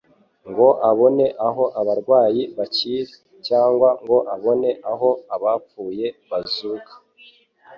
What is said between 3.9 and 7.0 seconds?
ngo abone aho abapfuye bazuka.